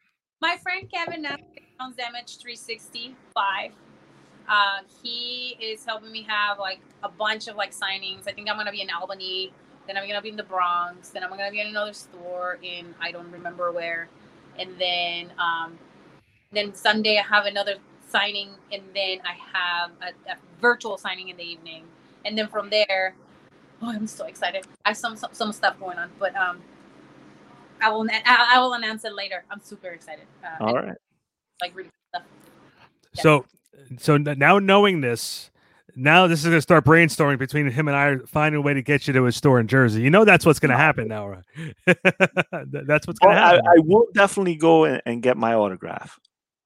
[0.42, 1.26] My friend kevin
[1.80, 3.72] owns damage 365
[4.48, 8.28] Uh, he is helping me have like a bunch of like signings.
[8.28, 9.54] I think I'm gonna be in Albany,
[9.88, 12.94] then I'm gonna be in the Bronx, then I'm gonna be in another store in
[13.00, 14.10] I don't remember where,
[14.58, 15.78] and then um,
[16.52, 17.76] then Sunday I have another
[18.10, 21.84] signing, and then I have a, a virtual signing in the evening,
[22.26, 23.16] and then from there,
[23.82, 24.66] oh, I'm so excited.
[24.86, 26.62] I have some some, some stuff going on, but um,
[27.82, 29.44] I will I, I will announce it later.
[29.50, 30.26] I'm super excited.
[30.44, 30.98] Uh, All right.
[31.62, 32.24] Like really stuff.
[33.14, 33.22] Yeah.
[33.22, 33.46] So
[33.98, 35.50] so now knowing this,
[35.96, 38.82] now this is going to start brainstorming between him and I, finding a way to
[38.82, 40.02] get you to his store in Jersey.
[40.02, 41.44] You know that's what's going to happen now, right?
[41.86, 43.62] that's what's going to happen.
[43.68, 46.20] I, I, will definitely go and, and, get my autograph.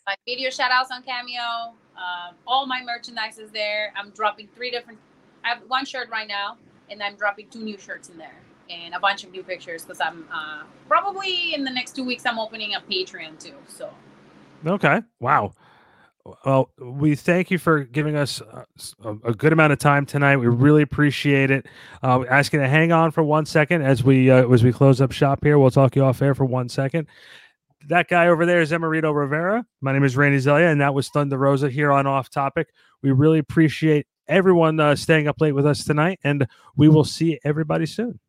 [0.05, 1.73] My video shout outs on Cameo.
[1.95, 3.93] Um, all my merchandise is there.
[3.95, 4.99] I'm dropping three different.
[5.47, 6.57] I have one shirt right now,
[6.89, 8.35] and I'm dropping two new shirts in there
[8.69, 12.25] and a bunch of new pictures because I'm uh, probably in the next two weeks
[12.25, 13.53] I'm opening a Patreon too.
[13.69, 13.89] So.
[14.65, 15.01] Okay.
[15.21, 15.53] Wow.
[16.45, 18.65] Well, we thank you for giving us a,
[19.23, 20.35] a, good amount of time tonight.
[20.35, 21.67] We really appreciate it.
[22.03, 25.13] Uh, ask to hang on for one second as we uh, as we close up
[25.13, 25.57] shop here.
[25.57, 27.07] We'll talk you off air for one second.
[27.87, 29.65] That guy over there is Emerito Rivera.
[29.79, 32.67] My name is Randy Zelia, and that was Thunder Rosa here on Off Topic.
[33.01, 37.39] We really appreciate everyone uh, staying up late with us tonight, and we will see
[37.43, 38.19] everybody soon.